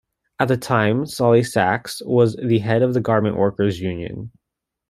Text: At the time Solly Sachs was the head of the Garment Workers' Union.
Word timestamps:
At 0.39 0.47
the 0.47 0.57
time 0.57 1.05
Solly 1.05 1.43
Sachs 1.43 2.01
was 2.03 2.35
the 2.35 2.57
head 2.57 2.81
of 2.81 2.95
the 2.95 3.01
Garment 3.01 3.37
Workers' 3.37 3.79
Union. 3.79 4.31